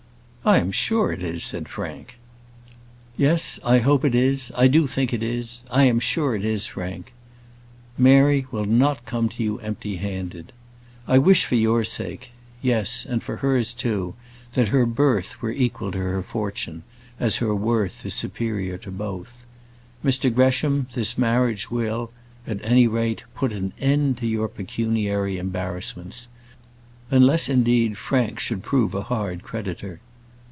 "I 0.43 0.57
am 0.57 0.71
sure 0.71 1.11
it 1.11 1.21
is," 1.21 1.43
said 1.43 1.69
Frank. 1.69 2.17
"Yes; 3.15 3.59
I 3.63 3.77
hope 3.77 4.03
it 4.03 4.15
is. 4.15 4.51
I 4.57 4.67
do 4.67 4.87
think 4.87 5.13
it 5.13 5.21
is; 5.21 5.63
I 5.69 5.83
am 5.83 5.99
sure 5.99 6.35
it 6.35 6.43
is, 6.43 6.65
Frank. 6.65 7.13
Mary 7.95 8.47
will 8.51 8.65
not 8.65 9.05
come 9.05 9.29
to 9.29 9.43
you 9.43 9.59
empty 9.59 9.97
handed. 9.97 10.51
I 11.07 11.19
wish 11.19 11.45
for 11.45 11.53
your 11.53 11.83
sake 11.83 12.31
yes, 12.59 13.05
and 13.07 13.21
for 13.21 13.37
hers 13.37 13.71
too 13.71 14.15
that 14.53 14.69
her 14.69 14.87
birth 14.87 15.43
were 15.43 15.51
equal 15.51 15.91
to 15.91 15.99
her 15.99 16.23
fortune, 16.23 16.81
as 17.19 17.35
her 17.35 17.53
worth 17.53 18.03
is 18.03 18.15
superior 18.15 18.79
to 18.79 18.89
both. 18.89 19.45
Mr 20.03 20.33
Gresham, 20.33 20.87
this 20.95 21.19
marriage 21.19 21.69
will, 21.69 22.11
at 22.47 22.65
any 22.65 22.87
rate, 22.87 23.25
put 23.35 23.53
an 23.53 23.73
end 23.79 24.17
to 24.17 24.25
your 24.27 24.47
pecuniary 24.47 25.37
embarrassments 25.37 26.27
unless, 27.11 27.47
indeed, 27.47 27.95
Frank 27.95 28.39
should 28.39 28.63
prove 28.63 28.95
a 28.95 29.03
hard 29.03 29.43
creditor. 29.43 29.99